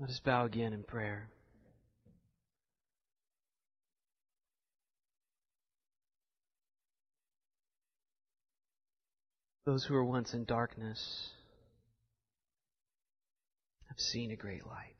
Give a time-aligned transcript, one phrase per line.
[0.00, 1.28] Let us bow again in prayer.
[9.66, 11.28] Those who were once in darkness
[13.88, 14.96] have seen a great light.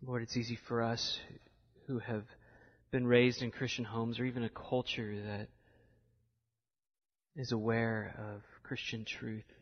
[0.00, 1.18] Lord, it's easy for us
[1.88, 2.22] who have
[2.92, 5.48] been raised in Christian homes or even a culture that
[7.34, 9.55] is aware of Christian truth.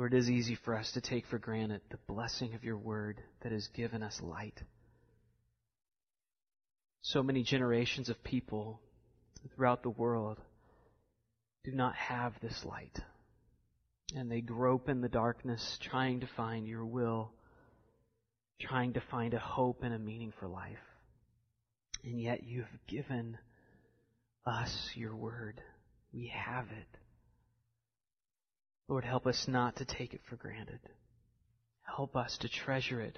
[0.00, 3.20] Lord, it is easy for us to take for granted the blessing of your word
[3.42, 4.58] that has given us light.
[7.02, 8.80] So many generations of people
[9.54, 10.40] throughout the world
[11.64, 12.98] do not have this light.
[14.16, 17.32] And they grope in the darkness trying to find your will,
[18.58, 20.78] trying to find a hope and a meaning for life.
[22.04, 23.36] And yet you have given
[24.46, 25.60] us your word.
[26.10, 26.99] We have it.
[28.90, 30.80] Lord, help us not to take it for granted.
[31.82, 33.16] Help us to treasure it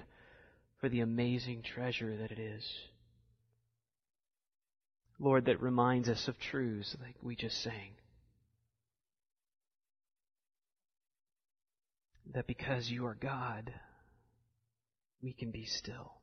[0.79, 2.63] for the amazing treasure that it is.
[5.17, 7.93] Lord, that reminds us of truths like we just sang.
[12.35, 13.73] That because you are God,
[15.23, 16.13] we can be still.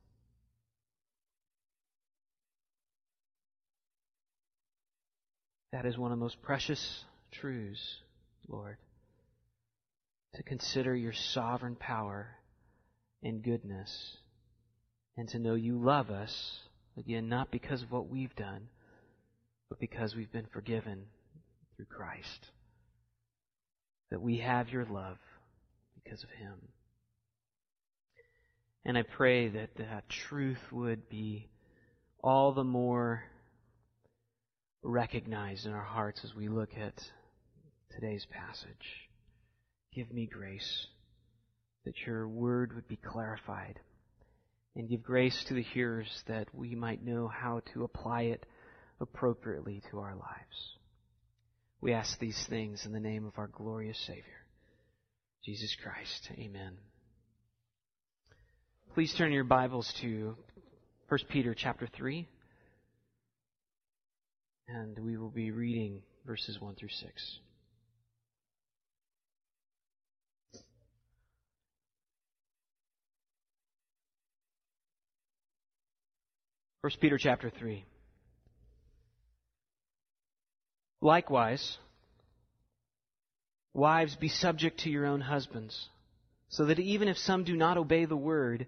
[5.73, 7.03] That is one of the most precious
[7.33, 7.97] truths,
[8.47, 8.77] Lord,
[10.35, 12.37] to consider your sovereign power
[13.23, 14.17] and goodness,
[15.17, 16.61] and to know you love us,
[16.97, 18.67] again, not because of what we've done,
[19.69, 21.03] but because we've been forgiven
[21.75, 22.47] through Christ.
[24.09, 25.17] That we have your love
[26.03, 26.55] because of Him.
[28.83, 31.49] And I pray that that truth would be
[32.23, 33.23] all the more
[34.83, 36.93] recognized in our hearts as we look at
[37.91, 39.10] today's passage.
[39.93, 40.87] Give me grace
[41.85, 43.79] that your word would be clarified
[44.75, 48.45] and give grace to the hearers that we might know how to apply it
[49.01, 50.77] appropriately to our lives.
[51.81, 54.45] We ask these things in the name of our glorious Savior,
[55.43, 56.29] Jesus Christ.
[56.37, 56.77] Amen.
[58.93, 60.37] Please turn your Bibles to
[61.09, 62.27] 1 Peter chapter 3,
[64.69, 67.39] and we will be reading verses 1 through 6.
[76.81, 77.85] 1 Peter chapter 3.
[80.99, 81.77] Likewise,
[83.75, 85.89] wives, be subject to your own husbands,
[86.49, 88.65] so that even if some do not obey the word,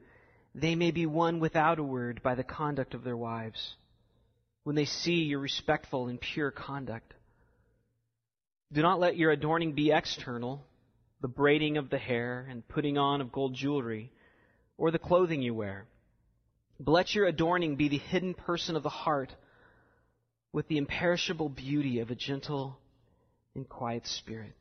[0.53, 3.73] they may be won without a word by the conduct of their wives,
[4.63, 7.15] when they see your respectful and pure conduct.
[8.71, 10.63] Do not let your adorning be external,
[11.21, 14.11] the braiding of the hair and putting on of gold jewelry,
[14.77, 15.87] or the clothing you wear
[16.79, 19.33] but let your adorning be the hidden person of the heart
[20.51, 22.77] with the imperishable beauty of a gentle
[23.55, 24.53] and quiet spirit,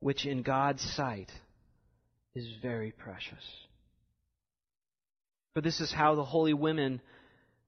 [0.00, 1.30] which in God's sight
[2.34, 3.44] is very precious.
[5.54, 7.00] For this is how the holy women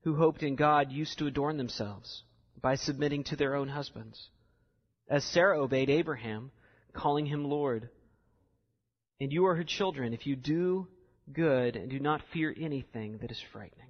[0.04, 2.22] who hoped in God used to adorn themselves,
[2.60, 4.28] by submitting to their own husbands,
[5.08, 6.50] as Sarah obeyed Abraham,
[6.92, 7.88] calling him Lord.
[9.20, 10.88] And you are her children if you do
[11.32, 13.86] good and do not fear anything that is frightening.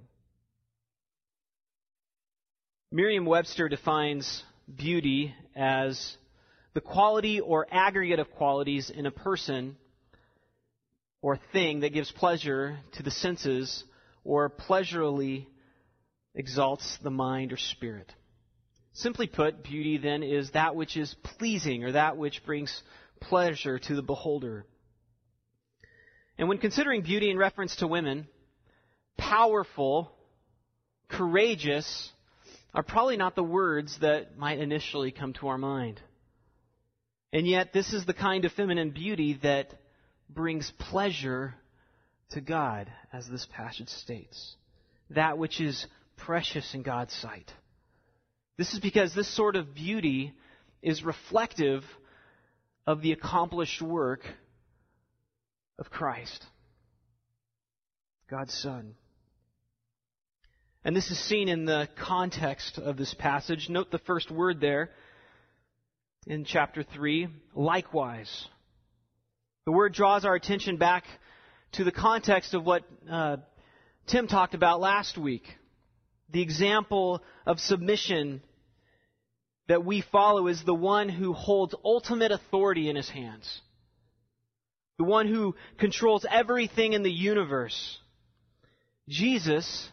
[2.93, 4.43] Merriam Webster defines
[4.73, 6.17] beauty as
[6.75, 9.77] the quality or aggregate of qualities in a person
[11.23, 13.85] or thing that gives pleasure to the senses
[14.25, 15.49] or pleasurably
[16.35, 18.13] exalts the mind or spirit.
[18.93, 22.83] Simply put, beauty then is that which is pleasing or that which brings
[23.21, 24.67] pleasure to the beholder.
[26.41, 28.27] And when considering beauty in reference to women,
[29.19, 30.11] powerful,
[31.07, 32.11] courageous
[32.73, 36.01] are probably not the words that might initially come to our mind.
[37.31, 39.75] And yet, this is the kind of feminine beauty that
[40.31, 41.57] brings pleasure
[42.31, 44.57] to God, as this passage states.
[45.11, 45.87] That which is
[46.17, 47.53] precious in God's sight.
[48.57, 50.33] This is because this sort of beauty
[50.81, 51.85] is reflective
[52.87, 54.23] of the accomplished work
[55.81, 56.45] of Christ,
[58.31, 58.95] God's Son.
[60.85, 63.69] And this is seen in the context of this passage.
[63.69, 64.91] Note the first word there
[66.27, 68.47] in chapter 3 likewise.
[69.67, 71.05] The word draws our attention back
[71.73, 73.39] to the context of what uh,
[74.07, 75.45] Tim talked about last week
[76.33, 78.43] the example of submission
[79.69, 83.61] that we follow is the one who holds ultimate authority in his hands,
[85.01, 87.99] the one who controls everything in the universe.
[89.09, 89.89] Jesus,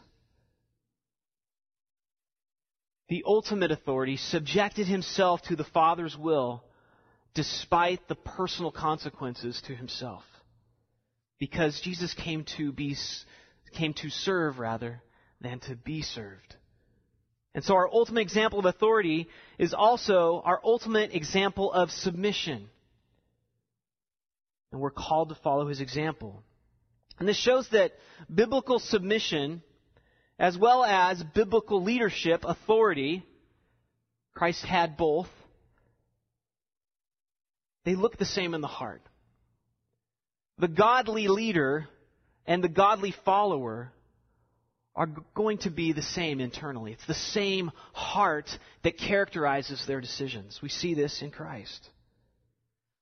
[3.07, 6.61] the ultimate authority, subjected himself to the Father's will
[7.33, 10.23] despite the personal consequences to himself.
[11.39, 12.97] Because Jesus came to be,
[13.71, 15.01] came to serve rather
[15.39, 16.53] than to be served.
[17.55, 22.67] And so our ultimate example of authority is also our ultimate example of submission.
[24.77, 26.43] And we're called to follow his example.
[27.17, 27.93] And this shows that
[28.31, 29.63] biblical submission,
[30.37, 33.25] as well as biblical leadership, authority,
[34.35, 35.29] Christ had both,
[37.85, 39.01] they look the same in the heart.
[40.59, 41.87] The godly leader
[42.45, 43.91] and the godly follower
[44.95, 46.91] are going to be the same internally.
[46.91, 48.47] It's the same heart
[48.83, 50.59] that characterizes their decisions.
[50.61, 51.89] We see this in Christ.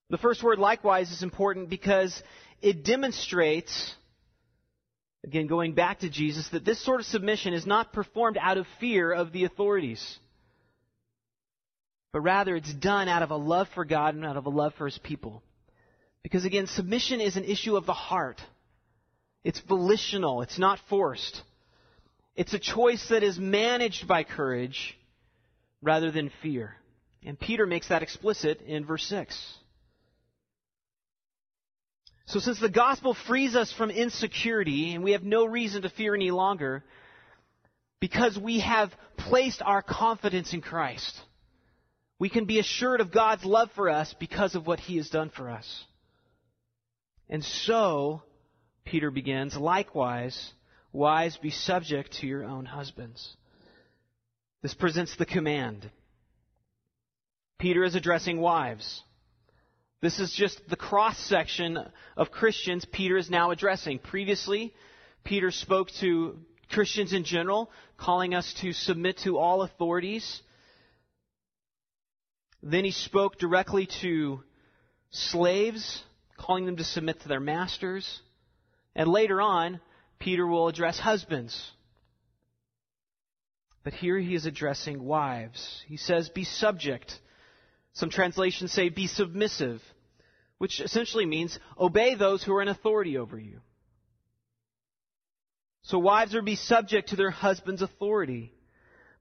[0.10, 2.22] The first word, likewise, is important because
[2.62, 3.94] it demonstrates,
[5.24, 8.68] again, going back to Jesus, that this sort of submission is not performed out of
[8.80, 10.20] fear of the authorities,
[12.14, 14.74] but rather it's done out of a love for God and out of a love
[14.78, 15.42] for His people.
[16.22, 18.42] Because again, submission is an issue of the heart.
[19.44, 21.42] It's volitional, it's not forced.
[22.36, 24.98] It's a choice that is managed by courage
[25.82, 26.76] rather than fear.
[27.24, 29.58] And Peter makes that explicit in verse 6.
[32.28, 36.16] So since the gospel frees us from insecurity and we have no reason to fear
[36.16, 36.84] any longer,
[38.00, 41.20] because we have placed our confidence in Christ,
[42.18, 45.30] we can be assured of God's love for us because of what he has done
[45.30, 45.86] for us.
[47.30, 48.22] And so,
[48.86, 50.54] Peter begins, likewise,
[50.96, 53.36] Wives, be subject to your own husbands.
[54.62, 55.92] This presents the command.
[57.60, 59.04] Peter is addressing wives.
[60.02, 61.80] This is just the cross section
[62.18, 64.00] of Christians Peter is now addressing.
[64.00, 64.74] Previously,
[65.24, 66.38] Peter spoke to
[66.70, 70.42] Christians in general, calling us to submit to all authorities.
[72.62, 74.44] Then he spoke directly to
[75.12, 76.04] slaves,
[76.38, 78.22] calling them to submit to their masters.
[78.96, 79.80] And later on,
[80.20, 81.72] Peter will address husbands.
[83.84, 85.84] But here he is addressing wives.
[85.88, 87.20] He says, Be subject.
[87.96, 89.82] Some translations say, Be submissive,
[90.58, 93.62] which essentially means obey those who are in authority over you.
[95.84, 98.52] So wives are to be subject to their husband's authority.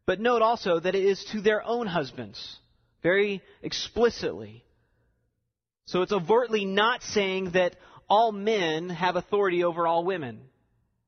[0.06, 2.58] But note also that it is to their own husbands,
[3.02, 4.64] very explicitly.
[5.86, 7.76] So it's overtly not saying that
[8.08, 10.40] all men have authority over all women.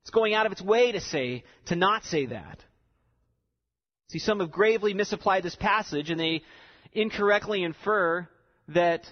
[0.03, 2.61] It's going out of its way to say, to not say that.
[4.11, 6.43] See, some have gravely misapplied this passage and they
[6.97, 8.29] incorrectly infer
[8.69, 9.05] that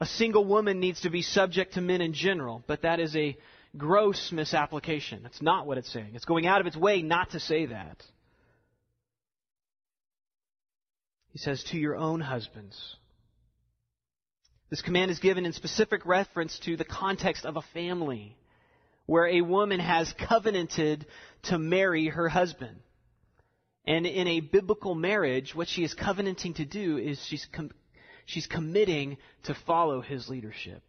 [0.00, 3.36] a single woman needs to be subject to men in general, but that is a
[3.76, 5.22] gross misapplication.
[5.22, 6.12] That's not what it's saying.
[6.14, 8.02] It's going out of its way not to say that.
[11.32, 12.76] He says, to your own husbands.
[14.70, 18.36] This command is given in specific reference to the context of a family
[19.06, 21.06] where a woman has covenanted
[21.44, 22.76] to marry her husband.
[23.86, 27.70] And in a biblical marriage, what she is covenanting to do is she's, com-
[28.26, 30.82] she's committing to follow his leadership.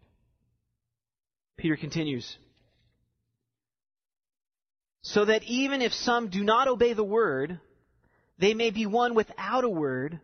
[1.57, 2.37] Peter continues.
[5.03, 7.59] So that even if some do not obey the word,
[8.37, 10.19] they may be won without a word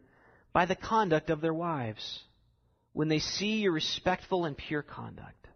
[0.54, 2.24] by the conduct of their wives,
[2.94, 5.48] when they see your respectful and pure conduct.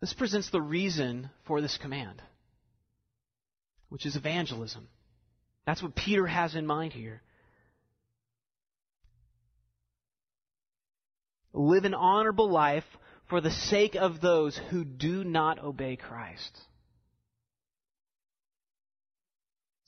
[0.00, 2.22] This presents the reason for this command,
[3.88, 4.88] which is evangelism.
[5.68, 7.20] That's what Peter has in mind here.
[11.52, 12.86] Live an honorable life
[13.28, 16.58] for the sake of those who do not obey Christ.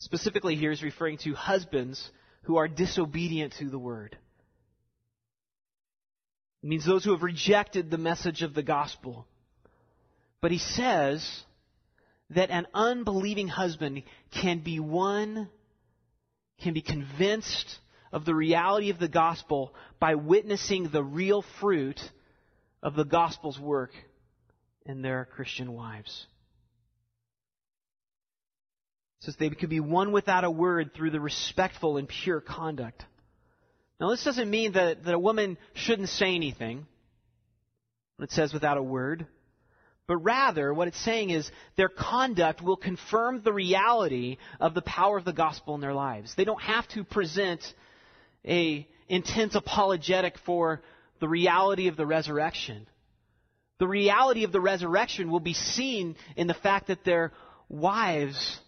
[0.01, 2.11] Specifically, here is referring to husbands
[2.43, 4.19] who are disobedient to the word.
[6.63, 9.27] It means those who have rejected the message of the gospel.
[10.43, 11.43] But he says
[12.29, 14.03] that an unbelieving husband
[14.43, 15.49] can be won,
[16.61, 17.79] can be convinced
[18.13, 22.01] of the reality of the gospel by witnessing the real fruit
[22.83, 23.91] of the gospel's work
[24.87, 26.27] in their Christian wives.
[29.21, 33.05] Since they could be won without a word through the respectful and pure conduct.
[34.01, 36.87] Now, this doesn't mean that, that a woman shouldn't say anything
[38.17, 39.27] when it says without a word.
[40.11, 45.17] But rather, what it's saying is their conduct will confirm the reality of the power
[45.17, 46.35] of the gospel in their lives.
[46.35, 47.63] They don't have to present
[48.45, 50.83] a intense apologetic for
[51.21, 52.89] the reality of the resurrection.
[53.79, 57.31] The reality of the resurrection will be seen in the fact that their
[57.69, 58.59] wives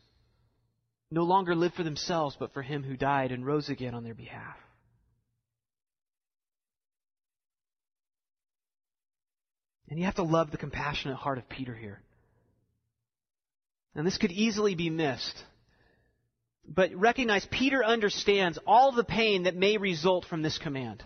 [1.10, 4.14] no longer live for themselves, but for him who died and rose again on their
[4.14, 4.54] behalf.
[9.92, 12.00] And you have to love the compassionate heart of Peter here.
[13.94, 15.44] And this could easily be missed.
[16.66, 21.04] But recognize Peter understands all the pain that may result from this command.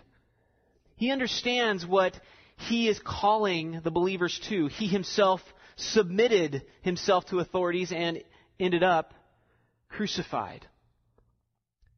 [0.95, 2.17] He understands what
[2.55, 4.67] he is calling the believers to.
[4.67, 5.41] He himself
[5.75, 8.23] submitted himself to authorities and
[8.57, 9.13] ended up
[9.89, 10.65] crucified.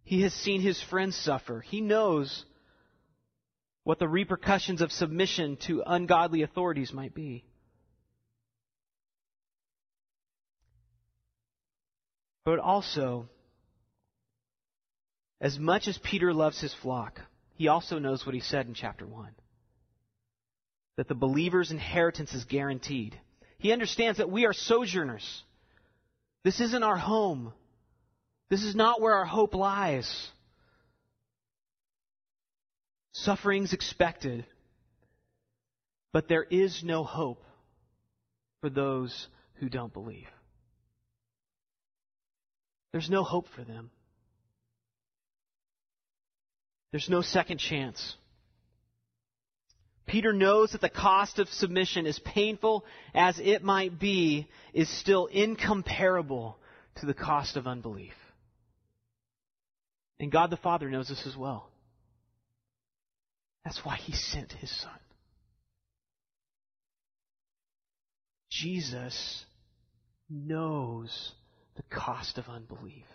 [0.02, 1.60] He has seen his friends suffer.
[1.60, 2.46] He knows
[3.90, 7.44] what the repercussions of submission to ungodly authorities might be.
[12.46, 13.30] But also,
[15.42, 17.20] as much as Peter loves his flock,
[17.56, 19.32] he also knows what he said in chapter 1
[20.98, 23.20] that the believer's inheritance is guaranteed.
[23.58, 25.44] He understands that we are sojourners.
[26.44, 27.54] This isn't our home.
[28.52, 30.30] This is not where our hope lies.
[33.12, 34.46] Suffering's expected,
[36.14, 37.44] but there is no hope
[38.62, 40.28] for those who don't believe.
[42.92, 43.92] There's no hope for them.
[46.92, 48.16] There's no second chance.
[50.08, 55.28] Peter knows that the cost of submission, as painful as it might be, is still
[55.28, 56.58] incomparable
[56.96, 58.16] to the cost of unbelief.
[60.20, 61.70] And God the Father knows this as well.
[63.64, 65.00] That's why He sent His Son.
[68.50, 69.46] Jesus
[70.30, 71.32] knows
[71.76, 73.06] the cost of unbelief.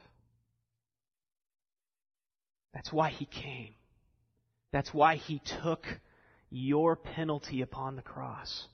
[2.73, 3.75] That's why he came.
[4.73, 5.85] That's why he took
[6.51, 8.67] your penalty upon the cross.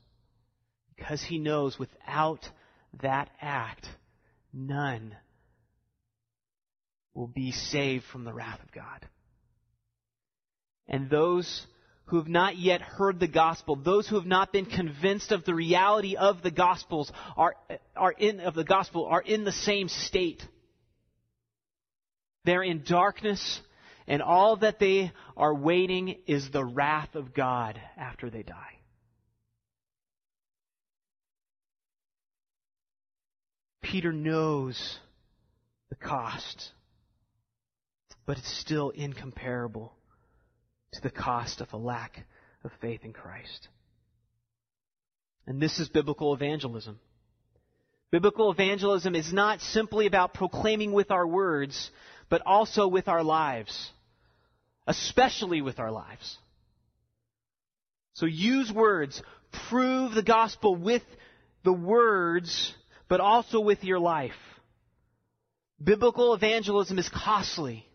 [0.95, 2.47] Because he knows without
[3.01, 3.87] that act,
[4.53, 5.15] none
[7.13, 9.07] will be saved from the wrath of God.
[10.91, 11.65] And those
[12.05, 15.55] who have not yet heard the gospel, those who have not been convinced of the
[15.55, 17.55] reality of the gospels are,
[17.95, 20.43] are in, of the gospel are in the same state.
[22.43, 23.61] They're in darkness
[24.05, 28.55] and all that they are waiting is the wrath of God after they die.
[33.81, 34.97] Peter knows
[35.89, 36.71] the cost,
[38.25, 39.93] but it's still incomparable
[40.93, 42.25] to the cost of a lack
[42.63, 43.67] of faith in Christ.
[45.47, 46.99] And this is biblical evangelism.
[48.11, 51.89] Biblical evangelism is not simply about proclaiming with our words,
[52.29, 53.89] but also with our lives,
[54.85, 56.37] especially with our lives.
[58.13, 59.21] So use words,
[59.69, 61.03] prove the gospel with
[61.63, 62.73] the words,
[63.07, 64.31] but also with your life.
[65.81, 67.85] Biblical evangelism is costly,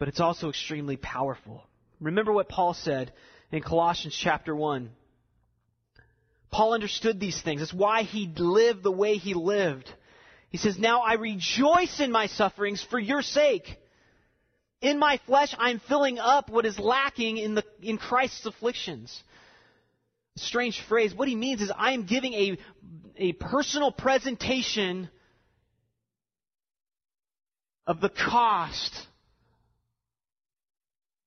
[0.00, 1.62] but it's also extremely powerful.
[2.00, 3.12] Remember what Paul said
[3.52, 4.90] in Colossians chapter 1.
[6.50, 7.60] Paul understood these things.
[7.60, 9.92] That's why he lived the way he lived.
[10.48, 13.76] He says, Now I rejoice in my sufferings for your sake.
[14.80, 19.22] In my flesh, I'm filling up what is lacking in, the, in Christ's afflictions.
[20.36, 21.14] Strange phrase.
[21.14, 22.58] What he means is I am giving a,
[23.18, 25.10] a personal presentation
[27.86, 29.06] of the cost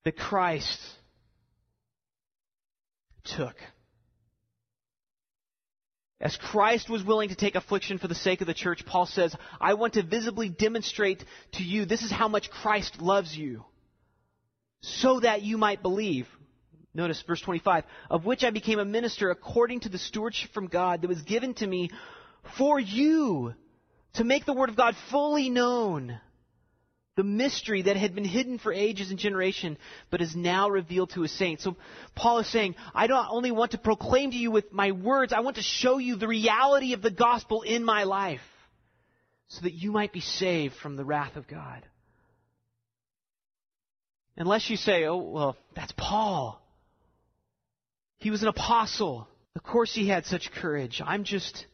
[0.06, 0.80] that Christ
[3.24, 3.56] took.
[6.20, 9.36] As Christ was willing to take affliction for the sake of the church, Paul says,
[9.60, 13.66] I want to visibly demonstrate to you this is how much Christ loves you,
[14.82, 16.28] so that you might believe.
[16.94, 21.02] Notice verse 25, of which I became a minister according to the stewardship from God
[21.02, 21.90] that was given to me
[22.58, 23.54] for you
[24.14, 26.20] to make the word of God fully known
[27.16, 29.78] the mystery that had been hidden for ages and generation,
[30.10, 31.64] but is now revealed to his saints.
[31.64, 31.76] So
[32.16, 35.42] Paul is saying, I don't only want to proclaim to you with my words, I
[35.42, 38.42] want to show you the reality of the gospel in my life,
[39.48, 41.86] so that you might be saved from the wrath of God.
[44.36, 46.60] Unless you say, oh, well, that's Paul.
[48.18, 49.28] He was an apostle.
[49.56, 51.02] Of course he had such courage.
[51.06, 51.68] I'm just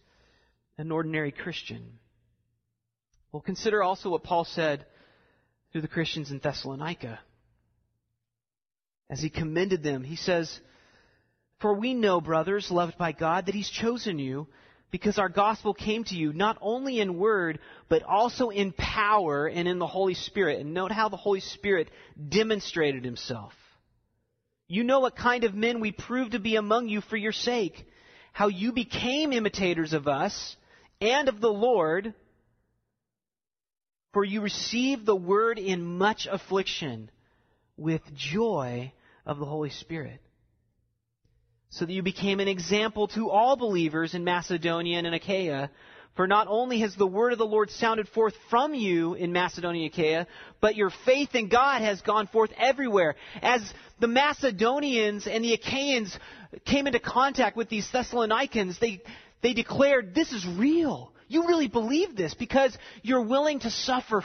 [0.77, 1.93] an ordinary Christian.
[3.31, 4.86] Well, consider also what Paul said
[5.73, 7.19] to the Christians in Thessalonica.
[9.09, 10.59] As he commended them, he says,
[11.59, 14.47] For we know, brothers, loved by God, that he's chosen you,
[14.91, 17.59] because our gospel came to you not only in word,
[17.89, 20.59] but also in power and in the Holy Spirit.
[20.59, 21.89] And note how the Holy Spirit
[22.27, 23.53] demonstrated himself.
[24.67, 27.85] You know what kind of men we proved to be among you for your sake,
[28.31, 30.55] how you became imitators of us
[31.01, 32.13] and of the Lord,
[34.13, 37.10] for you received the word in much affliction
[37.78, 38.92] with joy
[39.25, 40.22] of the Holy Spirit
[41.70, 45.70] so that you became an example to all believers in Macedonia and in Achaia.
[46.16, 49.86] For not only has the word of the Lord sounded forth from you in Macedonia
[49.86, 50.28] and Achaia,
[50.60, 53.16] but your faith in God has gone forth everywhere.
[53.42, 53.62] As
[54.00, 56.18] the Macedonians and the Achaeans
[56.66, 59.01] came into contact with these Thessalonians, they,
[59.42, 61.13] they declared, this is real.
[61.29, 64.24] You really believe this because you're willing to suffer.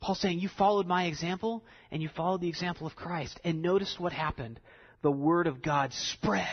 [0.00, 3.38] Paul's saying, you followed my example and you followed the example of Christ.
[3.44, 4.58] And notice what happened
[5.02, 6.46] the Word of God spread.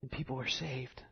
[0.00, 1.02] And people were saved.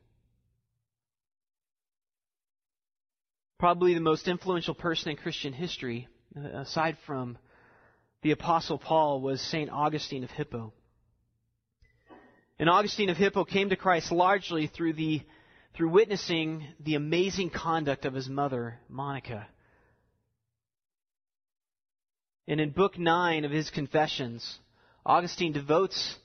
[3.59, 7.39] Probably the most influential person in Christian history, uh, aside from
[8.23, 9.71] the Apostle Paul, was St.
[9.71, 10.73] Augustine of Hippo.
[12.59, 15.23] And Augustine of Hippo came to Christ largely through the
[15.75, 19.47] through witnessing the amazing conduct of his mother, Monica.
[22.47, 24.59] And in book 9 of his Confessions,
[25.07, 26.17] Augustine devotes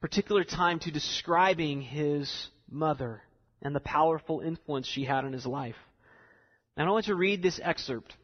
[0.00, 3.22] particular time to describing his mother
[3.60, 5.76] and the powerful influence she had on his life.
[6.76, 8.14] And I want to read this excerpt.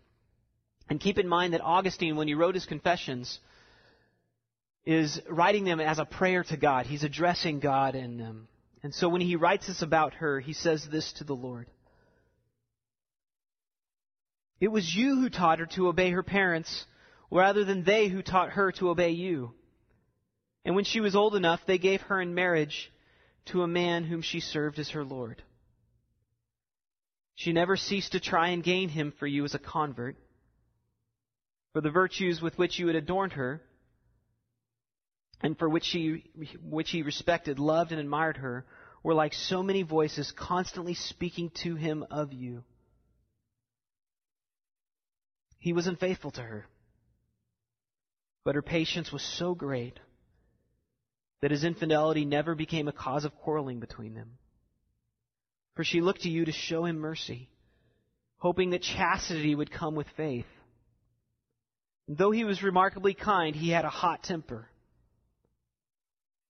[0.88, 3.38] And keep in mind that Augustine, when he wrote his confessions,
[4.86, 6.86] is writing them as a prayer to God.
[6.86, 8.48] He's addressing God in them.
[8.87, 11.69] And so when he writes this about her, he says this to the Lord.
[14.61, 16.87] It was you who taught her to obey her parents,
[17.28, 19.55] rather than they who taught her to obey you.
[20.64, 22.93] And when she was old enough, they gave her in marriage
[23.47, 25.43] to a man whom she served as her Lord.
[27.35, 30.14] She never ceased to try and gain him for you as a convert.
[31.73, 33.62] For the virtues with which you had adorned her,
[35.40, 35.97] and for which
[36.63, 38.65] which he respected, loved, and admired her,
[39.06, 42.64] were like so many voices constantly speaking to him of you.
[45.60, 46.66] He was unfaithful to her,
[48.42, 50.00] but her patience was so great
[51.40, 54.38] that his infidelity never became a cause of quarreling between them.
[55.76, 57.49] For she looked to you to show him mercy,
[58.38, 60.47] hoping that chastity would come with faith.
[62.08, 64.69] And though he was remarkably kind, he had a hot temper.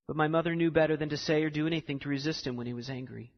[0.06, 2.66] But my mother knew better than to say or do anything to resist him when
[2.66, 3.32] he was angry.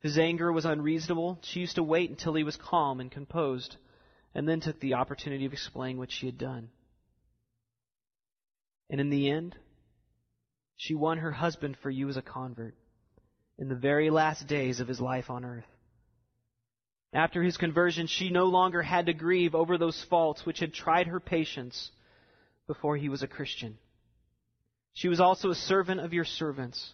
[0.00, 3.76] His anger was unreasonable, she used to wait until he was calm and composed,
[4.34, 6.70] and then took the opportunity of explaining what she had done.
[8.90, 9.56] And in the end,
[10.76, 12.74] she won her husband for you as a convert
[13.58, 15.66] in the very last days of his life on earth.
[17.12, 21.08] After his conversion, she no longer had to grieve over those faults which had tried
[21.08, 21.90] her patience
[22.66, 23.78] before he was a Christian.
[24.94, 26.92] She was also a servant of your servants.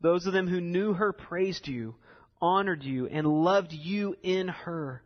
[0.00, 1.96] Those of them who knew her praised you,
[2.40, 5.02] honored you, and loved you in her.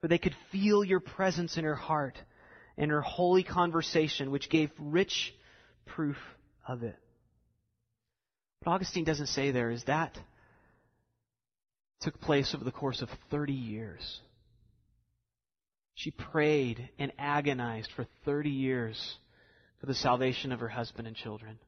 [0.00, 2.16] For they could feel your presence in her heart
[2.76, 5.34] and her holy conversation, which gave rich
[5.86, 6.16] proof
[6.66, 6.96] of it.
[8.62, 10.16] What Augustine doesn't say there is that
[12.00, 14.20] took place over the course of 30 years.
[15.94, 19.16] She prayed and agonized for 30 years
[19.80, 21.58] for the salvation of her husband and children.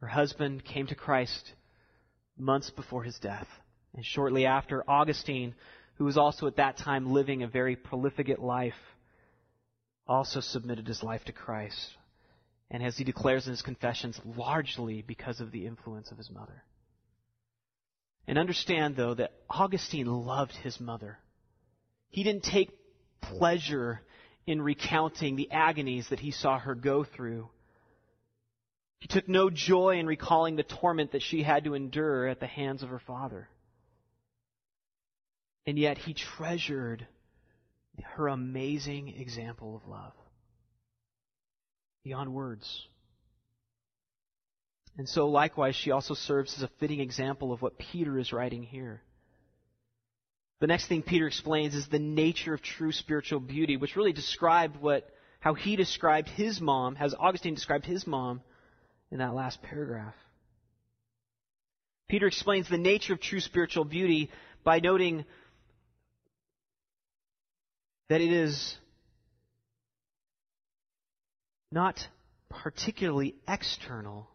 [0.00, 1.52] Her husband came to Christ
[2.36, 3.48] months before his death.
[3.94, 5.54] And shortly after, Augustine,
[5.94, 8.74] who was also at that time living a very profligate life,
[10.06, 11.96] also submitted his life to Christ
[12.70, 16.62] and as he declares in his confessions, largely because of the influence of his mother.
[18.28, 21.18] And understand, though, that Augustine loved his mother.
[22.10, 22.70] He didn't take
[23.20, 24.02] pleasure
[24.50, 27.48] in recounting the agonies that he saw her go through.
[28.98, 32.48] He took no joy in recalling the torment that she had to endure at the
[32.48, 33.48] hands of her father.
[35.66, 37.06] And yet he treasured
[38.16, 40.14] her amazing example of love
[42.02, 42.88] beyond words.
[44.98, 48.64] And so, likewise, she also serves as a fitting example of what Peter is writing
[48.64, 49.00] here.
[50.60, 54.76] The next thing Peter explains is the nature of true spiritual beauty, which really described
[54.76, 55.08] what,
[55.40, 58.42] how he described his mom, as Augustine described his mom
[59.10, 60.14] in that last paragraph.
[62.08, 64.30] Peter explains the nature of true spiritual beauty
[64.62, 65.24] by noting
[68.10, 68.76] that it is
[71.72, 72.06] not
[72.50, 74.28] particularly external,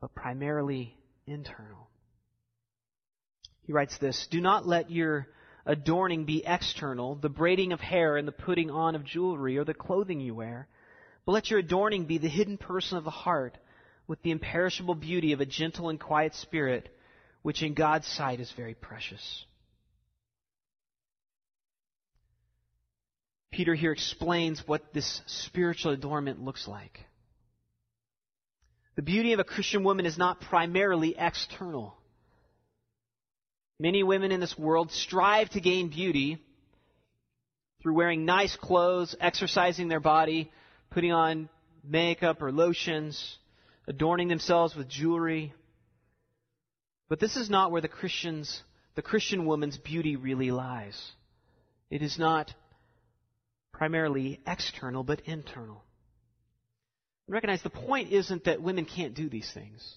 [0.00, 1.90] but primarily internal.
[3.66, 5.26] He writes this Do not let your
[5.66, 9.74] adorning be external, the braiding of hair and the putting on of jewelry or the
[9.74, 10.68] clothing you wear,
[11.24, 13.56] but let your adorning be the hidden person of the heart
[14.06, 16.94] with the imperishable beauty of a gentle and quiet spirit,
[17.42, 19.44] which in God's sight is very precious.
[23.50, 27.00] Peter here explains what this spiritual adornment looks like.
[28.96, 31.96] The beauty of a Christian woman is not primarily external.
[33.78, 36.38] Many women in this world strive to gain beauty
[37.82, 40.50] through wearing nice clothes, exercising their body,
[40.90, 41.48] putting on
[41.82, 43.36] makeup or lotions,
[43.86, 45.52] adorning themselves with jewelry.
[47.08, 48.62] But this is not where the Christian's,
[48.94, 51.12] the Christian woman's beauty really lies.
[51.90, 52.54] It is not
[53.72, 55.82] primarily external, but internal.
[57.26, 59.96] Recognize the point isn't that women can't do these things,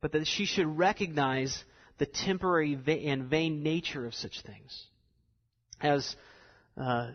[0.00, 1.64] but that she should recognize
[1.98, 4.86] the temporary and vain nature of such things.
[5.80, 6.16] As
[6.76, 7.10] uh,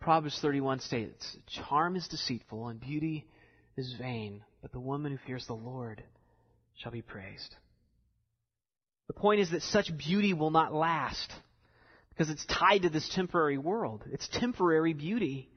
[0.00, 3.26] Proverbs 31 states, charm is deceitful and beauty
[3.76, 6.02] is vain, but the woman who fears the Lord
[6.76, 7.54] shall be praised.
[9.08, 11.32] The point is that such beauty will not last
[12.10, 14.04] because it's tied to this temporary world.
[14.10, 15.48] It's temporary beauty.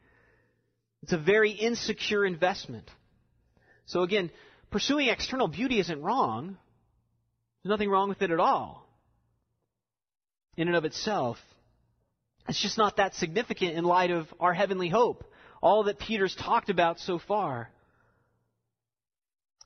[1.04, 2.90] It's a very insecure investment.
[3.86, 4.32] So again,
[4.70, 6.58] pursuing external beauty isn't wrong.
[7.64, 8.88] There's nothing wrong with it at all.
[10.58, 11.38] In and of itself.
[12.48, 15.24] It's just not that significant in light of our heavenly hope.
[15.62, 17.70] All that Peter's talked about so far.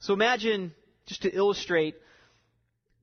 [0.01, 0.73] So imagine,
[1.05, 1.95] just to illustrate,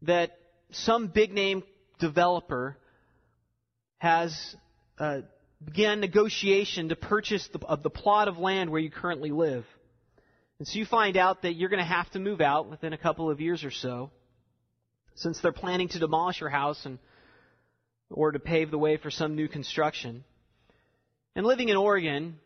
[0.02, 0.38] that
[0.72, 1.62] some big name
[1.98, 2.76] developer
[3.98, 4.56] has
[4.98, 5.20] uh,
[5.64, 9.64] began negotiation to purchase the, of the plot of land where you currently live.
[10.58, 12.98] And so you find out that you're going to have to move out within a
[12.98, 14.10] couple of years or so
[15.14, 16.98] since they're planning to demolish your house and
[18.10, 20.24] or to pave the way for some new construction.
[21.34, 22.38] And living in Oregon,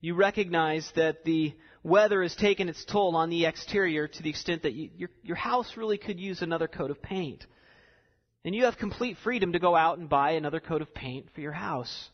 [0.00, 4.62] you recognize that the weather has taken its toll on the exterior to the extent
[4.62, 7.46] that you, your, your house really could use another coat of paint.
[8.44, 11.40] And you have complete freedom to go out and buy another coat of paint for
[11.40, 12.10] your house,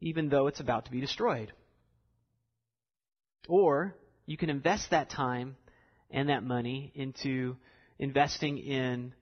[0.00, 1.52] even though it's about to be destroyed.
[3.48, 5.56] Or you can invest that time
[6.10, 7.56] and that money into
[7.98, 9.12] investing in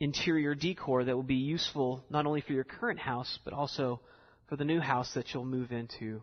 [0.00, 4.00] interior decor that will be useful not only for your current house, but also
[4.48, 6.22] for the new house that you'll move into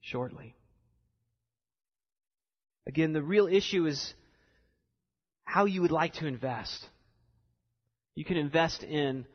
[0.00, 0.54] shortly.
[2.86, 4.14] Again, the real issue is
[5.44, 6.86] how you would like to invest.
[8.14, 9.26] You can invest in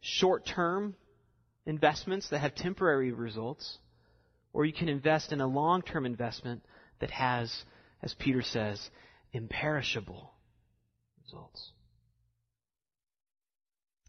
[0.00, 0.94] short term
[1.66, 3.78] investments that have temporary results,
[4.52, 6.62] or you can invest in a long term investment
[7.00, 7.52] that has,
[8.02, 8.80] as Peter says,
[9.32, 10.32] imperishable
[11.24, 11.72] results.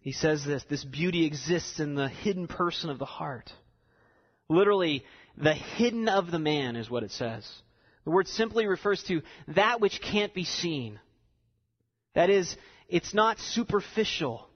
[0.01, 3.51] He says this this beauty exists in the hidden person of the heart.
[4.47, 5.03] Literally,
[5.38, 7.47] the hidden of the man is what it says.
[8.05, 10.99] The word simply refers to that which can't be seen.
[12.15, 12.55] That is,
[12.88, 14.47] it's not superficial.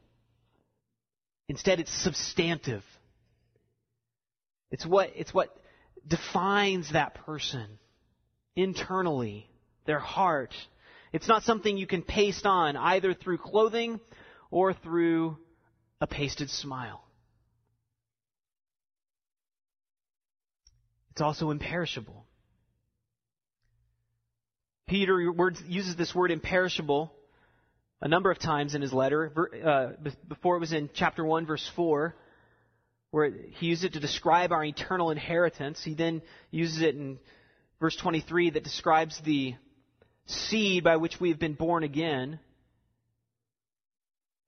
[1.47, 2.83] Instead, it's substantive.
[4.71, 5.55] It's what, it's what
[6.07, 7.77] defines that person
[8.55, 9.47] internally
[9.85, 10.53] their heart.
[11.11, 13.99] It's not something you can paste on either through clothing
[14.49, 15.37] or through
[16.01, 17.03] a pasted smile.
[21.11, 22.25] It's also imperishable.
[24.87, 25.19] Peter
[25.67, 27.13] uses this word imperishable
[28.01, 29.31] a number of times in his letter.
[29.65, 32.13] Uh, before it was in chapter 1, verse 4,
[33.11, 35.81] where he used it to describe our eternal inheritance.
[35.83, 37.17] He then uses it in
[37.79, 39.55] verse 23 that describes the
[40.25, 42.39] seed by which we have been born again.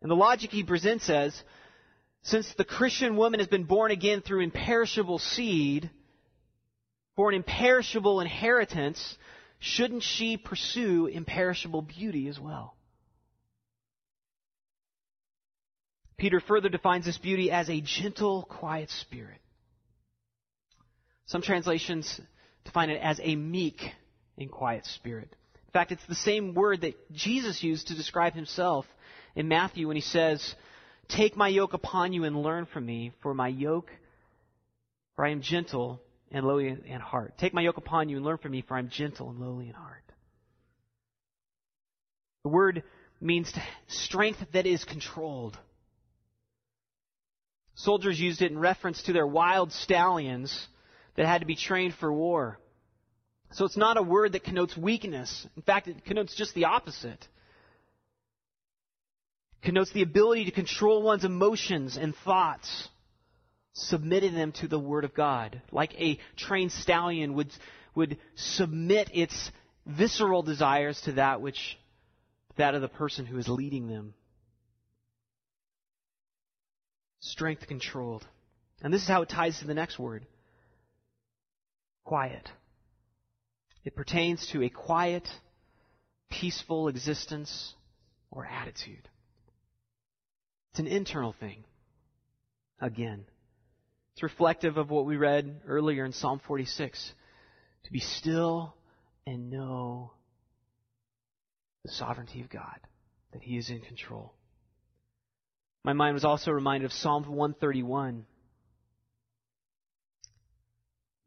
[0.01, 1.41] And the logic he presents says,
[2.23, 5.89] since the Christian woman has been born again through imperishable seed,
[7.15, 9.17] for an imperishable inheritance,
[9.59, 12.75] shouldn't she pursue imperishable beauty as well?
[16.17, 19.39] Peter further defines this beauty as a gentle, quiet spirit.
[21.27, 22.19] Some translations
[22.63, 23.81] define it as a meek
[24.37, 25.35] and quiet spirit
[25.75, 28.85] fact, it's the same word that Jesus used to describe himself
[29.35, 30.55] in Matthew when he says,
[31.09, 33.91] Take my yoke upon you and learn from me, for my yoke,
[35.15, 37.37] for I am gentle and lowly in heart.
[37.37, 39.67] Take my yoke upon you and learn from me, for I am gentle and lowly
[39.67, 40.03] in heart.
[42.43, 42.83] The word
[43.19, 43.51] means
[43.87, 45.57] strength that is controlled.
[47.75, 50.67] Soldiers used it in reference to their wild stallions
[51.17, 52.59] that had to be trained for war.
[53.55, 55.47] So it's not a word that connotes weakness.
[55.55, 57.25] In fact, it connotes just the opposite.
[59.61, 62.89] It connotes the ability to control one's emotions and thoughts,
[63.71, 65.61] submitting them to the Word of God.
[65.71, 67.49] Like a trained stallion would,
[67.95, 69.51] would submit its
[69.85, 71.77] visceral desires to that which
[72.57, 74.13] that of the person who is leading them.
[77.21, 78.27] Strength controlled.
[78.81, 80.25] And this is how it ties to the next word
[82.03, 82.49] quiet.
[83.85, 85.27] It pertains to a quiet,
[86.31, 87.75] peaceful existence
[88.31, 89.07] or attitude.
[90.71, 91.63] It's an internal thing.
[92.81, 93.23] Again,
[94.13, 97.13] it's reflective of what we read earlier in Psalm 46
[97.83, 98.75] to be still
[99.27, 100.11] and know
[101.83, 102.79] the sovereignty of God,
[103.33, 104.33] that He is in control.
[105.83, 108.25] My mind was also reminded of Psalm 131.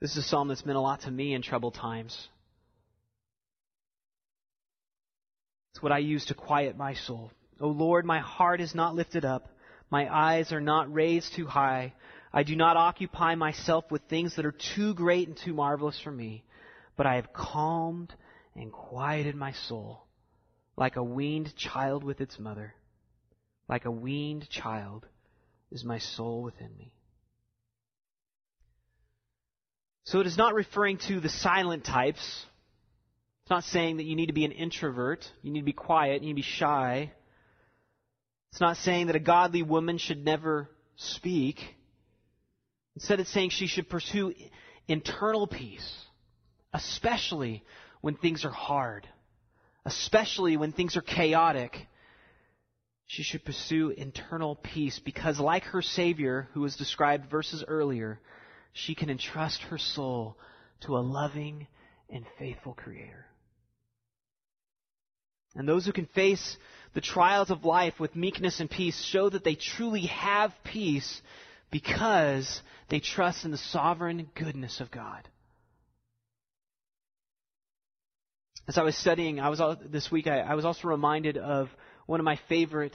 [0.01, 2.29] This is a psalm that's meant a lot to me in troubled times.
[5.79, 7.31] It's what I use to quiet my soul.
[7.61, 9.47] O oh Lord, my heart is not lifted up.
[9.93, 11.95] My eyes are not raised too high.
[12.33, 16.11] I do not occupy myself with things that are too great and too marvelous for
[16.11, 16.43] me,
[16.97, 18.13] but I have calmed
[18.57, 20.05] and quieted my soul
[20.77, 22.75] like a weaned child with its mother.
[23.69, 25.07] Like a weaned child
[25.71, 26.91] is my soul within me.
[30.07, 32.47] So it is not referring to the silent types.
[33.49, 35.27] It's not saying that you need to be an introvert.
[35.41, 36.21] You need to be quiet.
[36.23, 37.11] You need to be shy.
[38.53, 41.59] It's not saying that a godly woman should never speak.
[42.95, 44.35] Instead, it's saying she should pursue
[44.87, 45.97] internal peace,
[46.75, 47.65] especially
[48.03, 49.09] when things are hard
[49.89, 51.89] especially when things are chaotic,
[53.07, 58.21] she should pursue internal peace because, like her Savior, who was described verses earlier,
[58.75, 60.37] she can entrust her soul
[60.83, 61.67] to a loving
[62.11, 63.28] and faithful Creator.
[65.55, 66.57] And those who can face
[66.95, 71.21] the trials of life with meekness and peace show that they truly have peace
[71.71, 75.29] because they trust in the sovereign goodness of God.
[78.67, 80.27] As I was studying, I was this week.
[80.27, 81.69] I, I was also reminded of
[82.07, 82.95] one of my favorite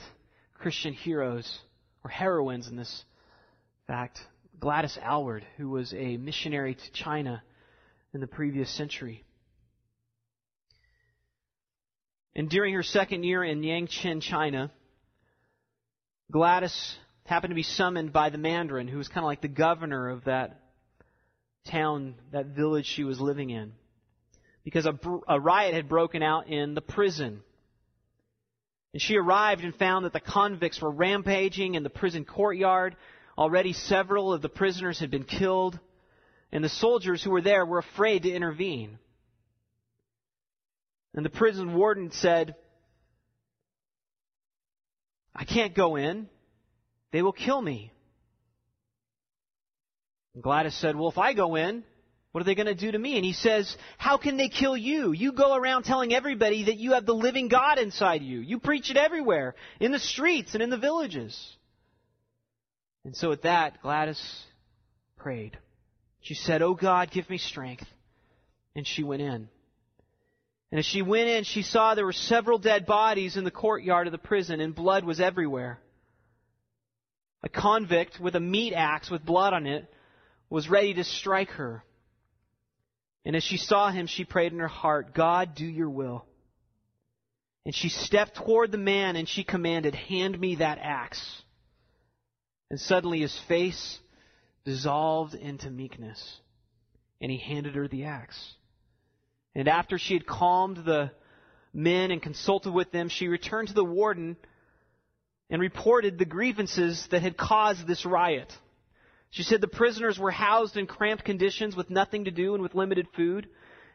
[0.53, 1.59] Christian heroes
[2.03, 3.03] or heroines in this
[3.87, 4.19] fact,
[4.59, 7.41] Gladys Aylward, who was a missionary to China
[8.13, 9.23] in the previous century.
[12.35, 14.71] And during her second year in Yangcheng, China,
[16.31, 20.09] Gladys happened to be summoned by the Mandarin, who was kind of like the governor
[20.09, 20.59] of that
[21.69, 23.73] town, that village she was living in
[24.63, 27.41] because a, a riot had broken out in the prison.
[28.93, 32.95] And she arrived and found that the convicts were rampaging in the prison courtyard.
[33.37, 35.79] Already several of the prisoners had been killed,
[36.51, 38.99] and the soldiers who were there were afraid to intervene.
[41.13, 42.55] And the prison warden said,
[45.35, 46.27] I can't go in.
[47.11, 47.91] They will kill me.
[50.33, 51.83] And Gladys said, Well, if I go in,
[52.31, 53.15] what are they going to do to me?
[53.15, 55.11] And he says, How can they kill you?
[55.11, 58.39] You go around telling everybody that you have the living God inside you.
[58.39, 61.39] You preach it everywhere, in the streets and in the villages.
[63.05, 64.21] And so at that, Gladys
[65.17, 65.57] prayed.
[66.21, 67.85] She said, Oh God, give me strength.
[68.75, 69.49] And she went in.
[70.73, 74.07] And as she went in, she saw there were several dead bodies in the courtyard
[74.07, 75.79] of the prison, and blood was everywhere.
[77.43, 79.85] A convict with a meat axe with blood on it
[80.49, 81.83] was ready to strike her.
[83.23, 86.25] And as she saw him, she prayed in her heart, God, do your will.
[87.67, 91.43] And she stepped toward the man and she commanded, Hand me that axe.
[92.71, 93.99] And suddenly his face
[94.65, 96.39] dissolved into meekness.
[97.21, 98.55] And he handed her the axe.
[99.55, 101.11] And after she had calmed the
[101.73, 104.35] men and consulted with them, she returned to the warden
[105.49, 108.51] and reported the grievances that had caused this riot.
[109.29, 112.75] She said the prisoners were housed in cramped conditions with nothing to do and with
[112.75, 113.47] limited food.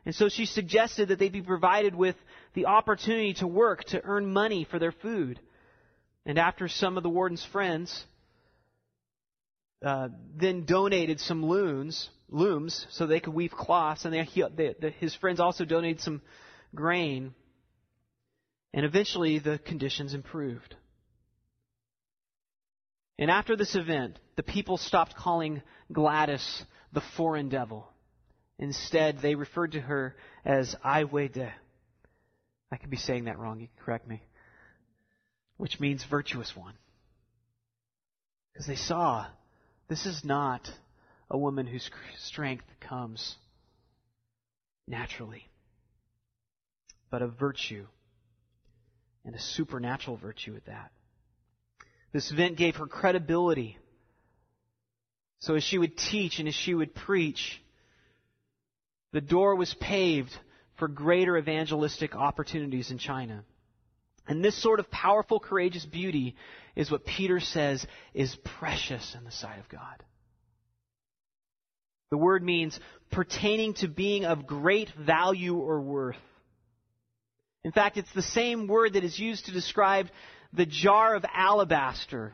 [0.05, 2.17] And so she suggested that they be provided with
[2.55, 5.41] the opportunity to work to earn money for their food.
[6.27, 8.05] And after some of the warden's friends
[9.85, 14.75] uh, then donated some looms, looms so they could weave cloths, and they, he, they,
[14.99, 16.23] his friends also donated some
[16.75, 17.35] grain.
[18.75, 20.75] And eventually the conditions improved.
[23.19, 25.63] And after this event, the people stopped calling
[25.93, 27.89] Gladys the foreign devil.
[28.59, 31.53] Instead, they referred to her as Aiwede.
[32.71, 33.61] I could be saying that wrong.
[33.61, 34.23] You can correct me.
[35.57, 36.75] Which means virtuous one.
[38.53, 39.27] Because they saw
[39.89, 40.69] this is not
[41.31, 43.37] a woman whose strength comes
[44.87, 45.49] naturally,
[47.11, 47.87] but a virtue,
[49.25, 50.91] and a supernatural virtue at that.
[52.13, 53.77] This event gave her credibility.
[55.41, 57.63] So as she would teach and as she would preach,
[59.13, 60.35] the door was paved
[60.79, 63.45] for greater evangelistic opportunities in China.
[64.27, 66.37] And this sort of powerful, courageous beauty
[66.77, 70.05] is what Peter says is precious in the sight of God.
[72.11, 72.79] The word means
[73.11, 76.17] pertaining to being of great value or worth.
[77.65, 80.09] In fact, it's the same word that is used to describe
[80.53, 82.33] the jar of alabaster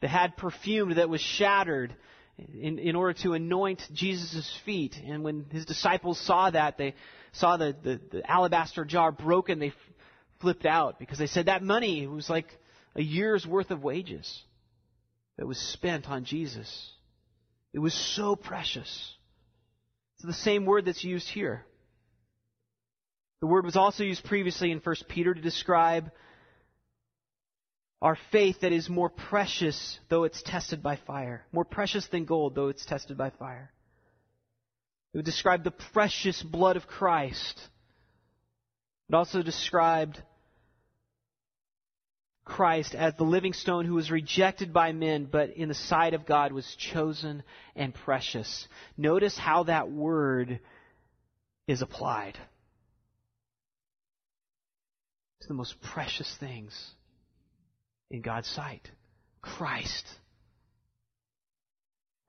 [0.00, 1.94] that had perfume that was shattered
[2.38, 4.96] in, in order to anoint Jesus' feet.
[5.04, 6.94] And when his disciples saw that, they
[7.32, 9.72] saw the, the, the alabaster jar broken, they
[10.40, 12.46] flipped out because they said that money was like
[12.94, 14.42] a year's worth of wages
[15.36, 16.90] that was spent on Jesus.
[17.72, 19.14] It was so precious.
[20.16, 21.64] It's the same word that's used here.
[23.40, 26.10] The word was also used previously in 1 Peter to describe
[28.00, 31.44] our faith that is more precious though it's tested by fire.
[31.52, 33.70] More precious than gold though it's tested by fire.
[35.12, 37.60] It would describe the precious blood of Christ.
[39.08, 40.20] It also described
[42.48, 46.26] Christ as the living stone who was rejected by men, but in the sight of
[46.26, 47.42] God was chosen
[47.76, 48.66] and precious.
[48.96, 50.58] Notice how that word
[51.68, 52.38] is applied
[55.42, 56.74] to the most precious things
[58.10, 58.90] in God's sight
[59.42, 60.06] Christ,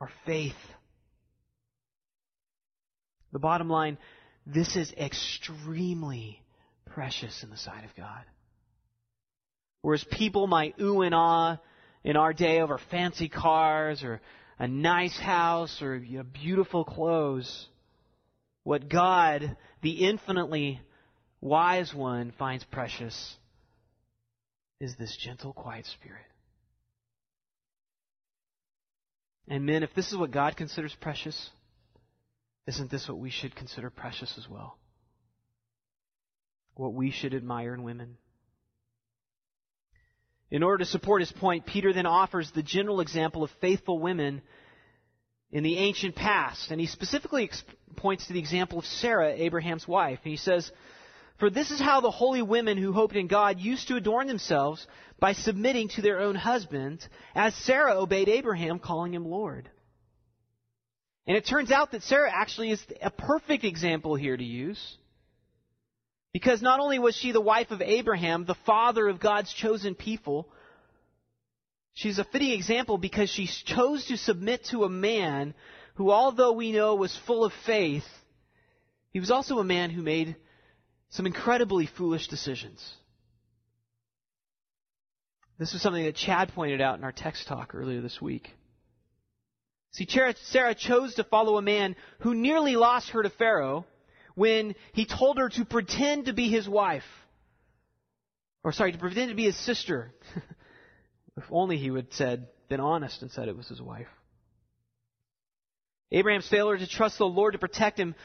[0.01, 0.53] our faith.
[3.31, 3.97] The bottom line
[4.45, 6.41] this is extremely
[6.85, 8.23] precious in the sight of God.
[9.81, 11.57] Whereas people might ooh and ah
[12.03, 14.21] in our day over fancy cars or
[14.57, 17.67] a nice house or you know, beautiful clothes,
[18.63, 20.81] what God, the infinitely
[21.41, 23.35] wise one, finds precious
[24.79, 26.25] is this gentle, quiet spirit.
[29.47, 31.49] And men, if this is what God considers precious,
[32.67, 34.77] isn't this what we should consider precious as well?
[36.75, 38.17] What we should admire in women?
[40.51, 44.41] In order to support his point, Peter then offers the general example of faithful women
[45.51, 46.71] in the ancient past.
[46.71, 47.63] And he specifically ex-
[47.95, 50.19] points to the example of Sarah, Abraham's wife.
[50.23, 50.71] And he says,
[51.39, 54.85] For this is how the holy women who hoped in God used to adorn themselves
[55.19, 59.69] by submitting to their own husbands, as Sarah obeyed Abraham, calling him Lord.
[61.27, 64.97] And it turns out that Sarah actually is a perfect example here to use.
[66.31, 70.47] Because not only was she the wife of Abraham, the father of God's chosen people,
[71.93, 75.55] she's a fitting example because she chose to submit to a man
[75.95, 78.05] who, although we know was full of faith,
[79.11, 80.35] he was also a man who made
[81.09, 82.93] some incredibly foolish decisions.
[85.57, 88.49] This was something that Chad pointed out in our text talk earlier this week.
[89.91, 93.85] See, Sarah chose to follow a man who nearly lost her to Pharaoh
[94.35, 97.03] when he told her to pretend to be his wife.
[98.63, 100.13] Or, sorry, to pretend to be his sister.
[101.37, 104.07] if only he would said, been honest and said it was his wife.
[106.11, 108.15] Abraham's failure to trust the Lord to protect him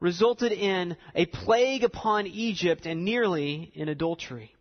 [0.00, 4.54] resulted in a plague upon Egypt and nearly in adultery.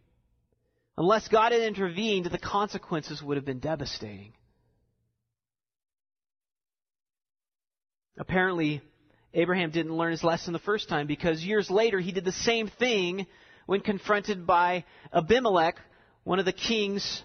[0.97, 4.33] Unless God had intervened, the consequences would have been devastating.
[8.17, 8.81] Apparently,
[9.33, 12.67] Abraham didn't learn his lesson the first time because years later he did the same
[12.67, 13.27] thing
[13.65, 15.77] when confronted by Abimelech,
[16.23, 17.23] one of the kings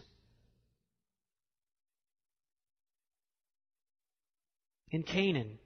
[4.91, 5.59] in Canaan.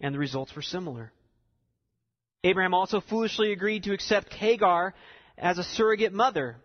[0.00, 1.12] And the results were similar.
[2.44, 4.94] Abraham also foolishly agreed to accept Hagar
[5.38, 6.56] as a surrogate mother,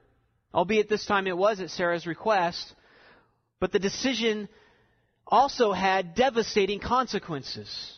[0.53, 2.73] albeit this time it was at Sarah's request.
[3.60, 4.49] But the decision
[5.27, 7.93] also had devastating consequences.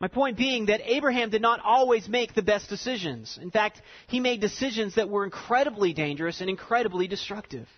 [0.00, 3.38] My point being that Abraham did not always make the best decisions.
[3.40, 7.68] In fact, he made decisions that were incredibly dangerous and incredibly destructive.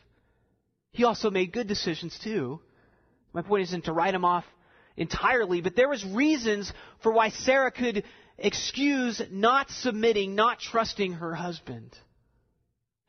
[0.92, 2.60] He also made good decisions too.
[3.32, 4.44] My point isn't to write him off
[4.96, 8.02] entirely, but there was reasons for why Sarah could
[8.38, 11.94] excuse not submitting, not trusting her husband.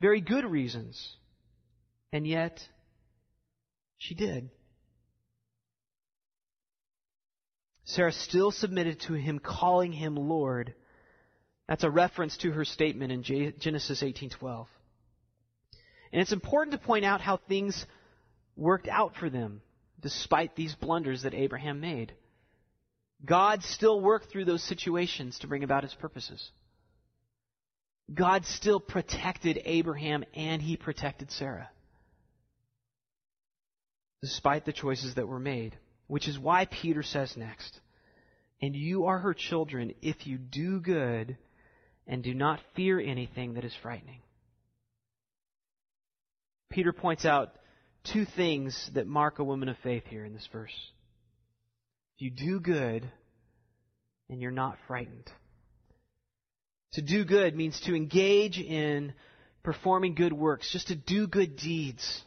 [0.00, 1.16] Very good reasons.
[2.12, 2.60] And yet,
[3.98, 4.50] she did.
[7.84, 10.74] Sarah still submitted to him, calling him Lord.
[11.68, 13.22] That's a reference to her statement in
[13.58, 14.66] Genesis 18:12.
[16.12, 17.86] And it's important to point out how things
[18.56, 19.62] worked out for them
[20.00, 22.14] despite these blunders that Abraham made.
[23.24, 26.50] God still worked through those situations to bring about his purposes.
[28.12, 31.68] God still protected Abraham and he protected Sarah.
[34.22, 35.76] Despite the choices that were made.
[36.06, 37.80] Which is why Peter says next,
[38.62, 41.36] And you are her children if you do good
[42.06, 44.20] and do not fear anything that is frightening.
[46.70, 47.52] Peter points out
[48.04, 50.74] two things that mark a woman of faith here in this verse.
[52.16, 53.10] You do good
[54.30, 55.30] and you're not frightened.
[56.92, 59.12] To do good means to engage in
[59.62, 62.22] performing good works, just to do good deeds.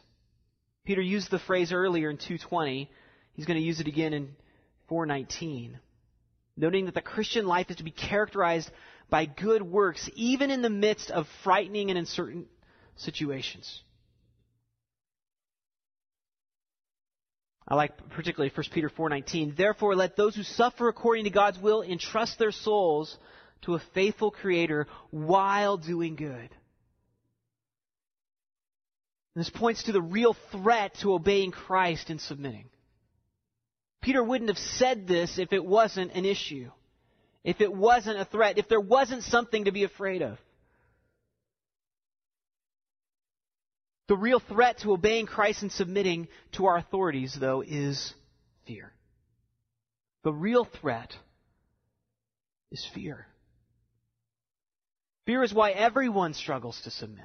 [0.84, 2.90] Peter used the phrase earlier in 220.
[3.34, 4.34] He's going to use it again in
[4.88, 5.78] 419.
[6.56, 8.70] Noting that the Christian life is to be characterized
[9.08, 12.46] by good works, even in the midst of frightening and uncertain
[12.96, 13.82] situations.
[17.66, 19.56] I like particularly 1 Peter 4:19.
[19.56, 23.16] Therefore let those who suffer according to God's will entrust their souls
[23.62, 26.50] to a faithful creator while doing good.
[29.34, 32.68] This points to the real threat to obeying Christ and submitting.
[34.02, 36.70] Peter wouldn't have said this if it wasn't an issue,
[37.44, 40.38] if it wasn't a threat, if there wasn't something to be afraid of.
[44.08, 48.12] The real threat to obeying Christ and submitting to our authorities, though, is
[48.66, 48.92] fear.
[50.24, 51.16] The real threat
[52.70, 53.26] is fear.
[55.24, 57.24] Fear is why everyone struggles to submit.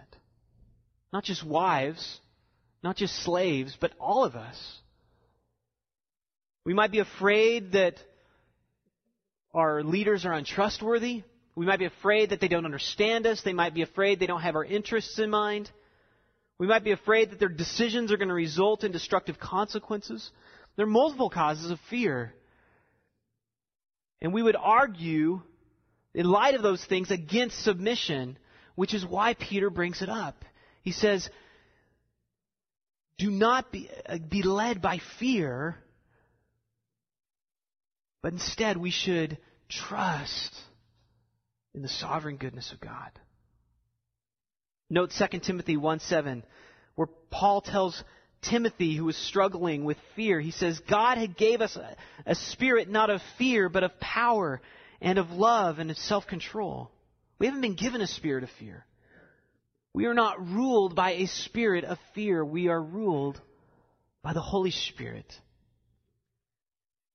[1.14, 2.20] Not just wives,
[2.84, 4.80] not just slaves, but all of us.
[6.66, 7.96] We might be afraid that
[9.54, 11.24] our leaders are untrustworthy.
[11.56, 13.42] We might be afraid that they don't understand us.
[13.42, 15.72] They might be afraid they don't have our interests in mind.
[16.60, 20.30] We might be afraid that their decisions are going to result in destructive consequences.
[20.76, 22.34] There are multiple causes of fear.
[24.22, 25.42] And we would argue,
[26.14, 28.38] in light of those things, against submission,
[28.76, 30.44] which is why Peter brings it up.
[30.84, 31.30] He says,
[33.18, 35.78] Do not be, uh, be led by fear,
[38.22, 39.38] but instead we should
[39.70, 40.56] trust
[41.74, 43.12] in the sovereign goodness of God.
[44.90, 46.44] Note 2 Timothy 1 7,
[46.96, 48.04] where Paul tells
[48.42, 52.90] Timothy, who was struggling with fear, he says, God had gave us a, a spirit
[52.90, 54.62] not of fear, but of power
[55.02, 56.90] and of love and of self control.
[57.40, 58.86] We haven't been given a spirit of fear.
[59.98, 62.46] We are not ruled by a spirit of fear.
[62.46, 63.42] We are ruled
[64.22, 65.26] by the Holy Spirit.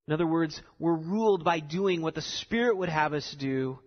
[0.05, 3.79] In other words, we're ruled by doing what the Spirit would have us do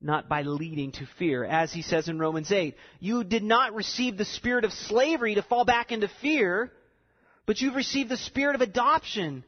[0.00, 1.44] not by leading to fear.
[1.44, 5.42] As he says in Romans 8, you did not receive the spirit of slavery to
[5.42, 6.70] fall back into fear,
[7.44, 9.42] but you've received the spirit of adoption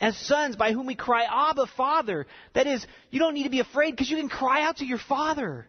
[0.00, 2.26] as sons by whom we cry, Abba, Father.
[2.54, 5.00] That is, you don't need to be afraid because you can cry out to your
[5.06, 5.66] Father.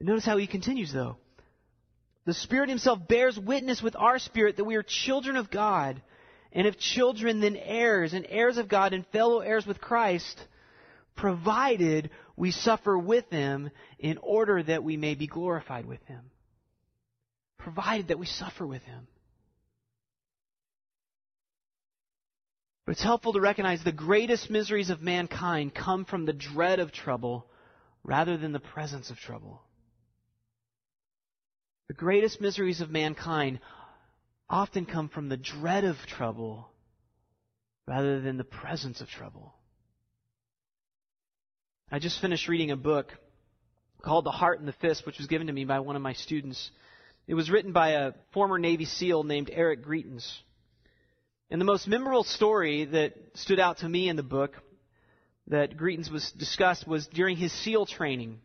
[0.00, 1.18] And notice how he continues, though.
[2.26, 6.02] The Spirit Himself bears witness with our spirit that we are children of God.
[6.52, 10.40] And if children, then heirs, and heirs of God, and fellow heirs with Christ
[11.16, 16.30] provided we suffer with him in order that we may be glorified with him.
[17.58, 19.06] Provided that we suffer with him.
[22.86, 26.90] But it's helpful to recognize the greatest miseries of mankind come from the dread of
[26.90, 27.46] trouble
[28.02, 29.62] rather than the presence of trouble.
[31.90, 33.58] The greatest miseries of mankind
[34.48, 36.70] often come from the dread of trouble
[37.84, 39.56] rather than the presence of trouble.
[41.90, 43.12] I just finished reading a book
[44.02, 46.12] called The Heart and the Fist, which was given to me by one of my
[46.12, 46.70] students.
[47.26, 50.32] It was written by a former Navy SEAL named Eric Greitens.
[51.50, 54.52] And the most memorable story that stood out to me in the book
[55.48, 58.38] that Greitens was discussed was during his SEAL training.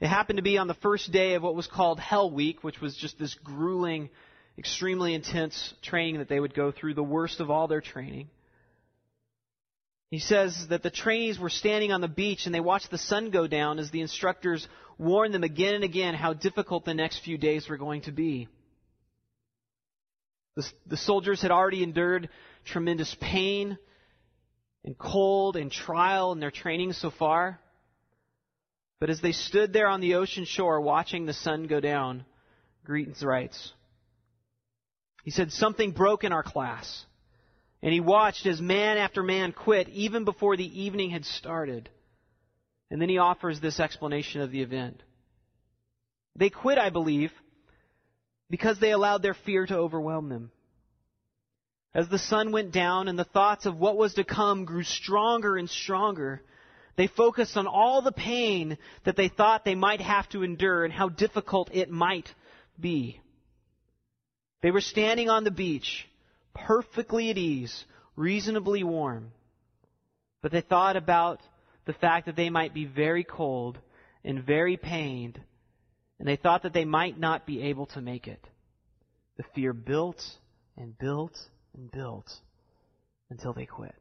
[0.00, 2.80] It happened to be on the first day of what was called Hell Week, which
[2.80, 4.08] was just this grueling,
[4.56, 8.30] extremely intense training that they would go through, the worst of all their training.
[10.10, 13.30] He says that the trainees were standing on the beach and they watched the sun
[13.30, 14.66] go down as the instructors
[14.98, 18.48] warned them again and again how difficult the next few days were going to be.
[20.56, 22.28] The, the soldiers had already endured
[22.64, 23.78] tremendous pain
[24.84, 27.60] and cold and trial in their training so far.
[29.00, 32.26] But as they stood there on the ocean shore watching the sun go down,
[32.86, 33.72] Greitens writes,
[35.24, 37.04] he said, Something broke in our class.
[37.82, 41.88] And he watched as man after man quit even before the evening had started.
[42.90, 45.02] And then he offers this explanation of the event.
[46.36, 47.32] They quit, I believe,
[48.50, 50.50] because they allowed their fear to overwhelm them.
[51.94, 55.56] As the sun went down and the thoughts of what was to come grew stronger
[55.56, 56.42] and stronger,
[56.96, 60.92] they focused on all the pain that they thought they might have to endure and
[60.92, 62.32] how difficult it might
[62.78, 63.20] be.
[64.62, 66.06] They were standing on the beach,
[66.54, 67.84] perfectly at ease,
[68.16, 69.32] reasonably warm.
[70.42, 71.40] But they thought about
[71.86, 73.78] the fact that they might be very cold
[74.24, 75.40] and very pained,
[76.18, 78.44] and they thought that they might not be able to make it.
[79.36, 80.22] The fear built
[80.76, 81.38] and built
[81.74, 82.30] and built
[83.30, 83.94] until they quit.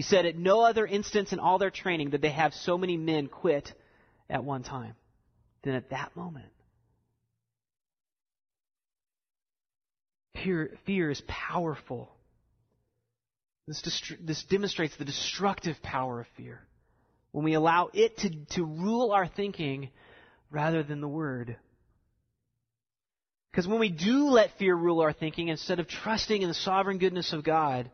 [0.00, 2.96] He said at no other instance in all their training did they have so many
[2.96, 3.70] men quit
[4.30, 4.94] at one time
[5.62, 6.48] than at that moment.
[10.42, 12.10] Fear, fear is powerful.
[13.66, 13.82] This,
[14.22, 16.62] this demonstrates the destructive power of fear.
[17.32, 19.90] When we allow it to, to rule our thinking
[20.50, 21.58] rather than the Word.
[23.50, 26.96] Because when we do let fear rule our thinking, instead of trusting in the sovereign
[26.96, 27.90] goodness of God,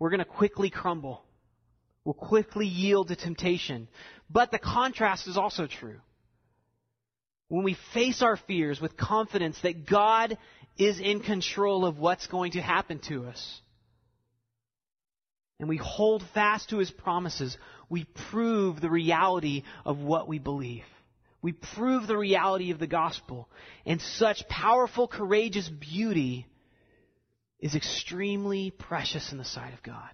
[0.00, 1.23] we're going to quickly crumble.
[2.04, 3.88] We'll quickly yield to temptation.
[4.30, 6.00] But the contrast is also true.
[7.48, 10.36] When we face our fears with confidence that God
[10.76, 13.60] is in control of what's going to happen to us,
[15.60, 17.56] and we hold fast to His promises,
[17.88, 20.84] we prove the reality of what we believe.
[21.42, 23.48] We prove the reality of the gospel.
[23.86, 26.46] And such powerful, courageous beauty
[27.60, 30.10] is extremely precious in the sight of God.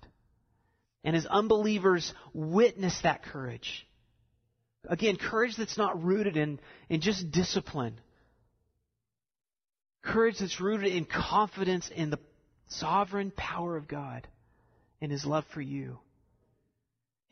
[1.05, 3.87] And as unbelievers witness that courage,
[4.85, 8.01] again, courage that's not rooted in, in just discipline,
[10.03, 12.19] courage that's rooted in confidence in the
[12.69, 14.27] sovereign power of God
[15.01, 15.99] and His love for you.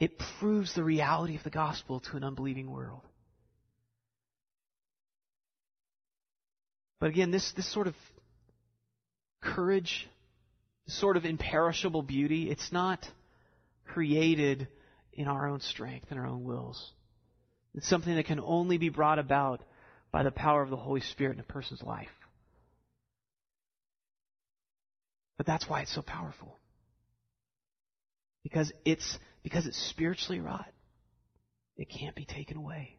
[0.01, 3.03] It proves the reality of the gospel to an unbelieving world.
[7.01, 7.95] But again, this, this sort of
[9.41, 10.09] courage,
[10.87, 13.07] this sort of imperishable beauty, it's not
[13.89, 14.69] created
[15.13, 16.93] in our own strength and our own wills.
[17.75, 19.63] It's something that can only be brought about
[20.11, 22.09] by the power of the Holy Spirit in a person's life.
[25.37, 26.57] But that's why it's so powerful.
[28.43, 30.73] Because it's because it's spiritually wrought.
[31.77, 32.99] It can't be taken away.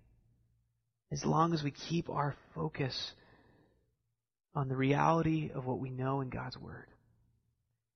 [1.12, 3.12] As long as we keep our focus
[4.56, 6.88] on the reality of what we know in God's Word.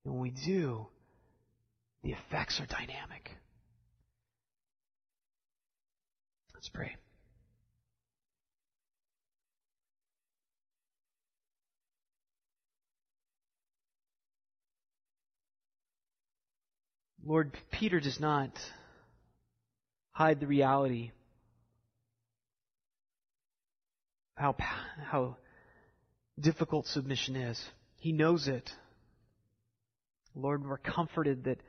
[0.04, 0.88] And when we do,
[2.04, 3.32] the effects are dynamic.
[6.54, 6.96] Let's pray.
[17.26, 18.52] Lord, Peter does not
[20.12, 21.12] hide the reality
[24.36, 24.56] how
[25.10, 25.38] how
[26.38, 27.64] difficult submission is.
[27.96, 28.70] He knows it.
[30.36, 31.60] Lord, we're comforted that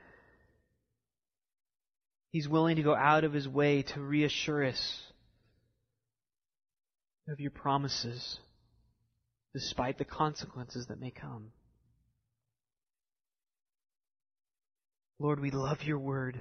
[2.34, 5.02] He's willing to go out of His way to reassure us
[7.28, 8.40] of your promises,
[9.52, 11.52] despite the consequences that may come.
[15.20, 16.40] Lord, we love your word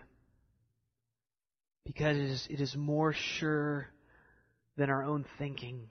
[1.85, 3.87] because it is, it is more sure
[4.77, 5.89] than our own thinking.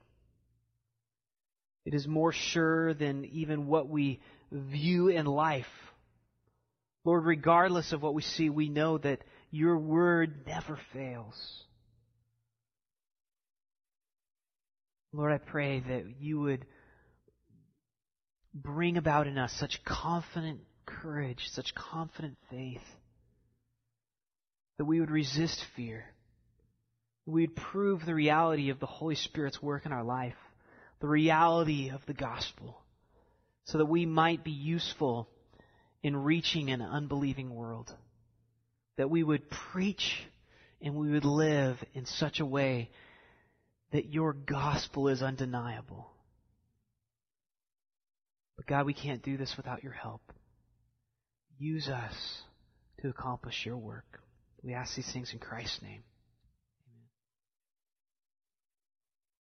[1.86, 5.64] It is more sure than even what we view in life.
[7.04, 9.20] Lord, regardless of what we see, we know that
[9.52, 11.62] your word never fails.
[15.12, 16.64] Lord, I pray that you would
[18.54, 22.80] bring about in us such confident courage, such confident faith,
[24.78, 26.06] that we would resist fear.
[27.26, 30.34] We would prove the reality of the Holy Spirit's work in our life,
[31.00, 32.80] the reality of the gospel,
[33.64, 35.28] so that we might be useful
[36.02, 37.94] in reaching an unbelieving world.
[38.96, 40.26] That we would preach
[40.80, 42.90] and we would live in such a way
[43.92, 46.10] that your gospel is undeniable.
[48.56, 50.22] But God, we can't do this without your help.
[51.58, 52.42] Use us
[53.00, 54.20] to accomplish your work.
[54.62, 56.04] We ask these things in Christ's name.